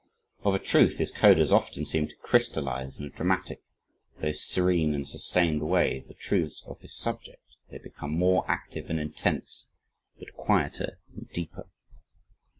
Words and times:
Of 0.43 0.55
a 0.55 0.57
truth 0.57 0.97
his 0.97 1.11
Codas 1.11 1.51
often 1.51 1.85
seem 1.85 2.07
to 2.07 2.15
crystallize 2.15 2.97
in 2.97 3.05
a 3.05 3.09
dramatic, 3.11 3.61
though 4.19 4.31
serene 4.31 4.95
and 4.95 5.07
sustained 5.07 5.61
way, 5.61 5.99
the 5.99 6.15
truths 6.15 6.63
of 6.65 6.79
his 6.81 6.95
subject 6.95 7.43
they 7.69 7.77
become 7.77 8.09
more 8.17 8.43
active 8.49 8.89
and 8.89 8.99
intense, 8.99 9.69
but 10.17 10.33
quieter 10.33 10.97
and 11.15 11.29
deeper. 11.29 11.69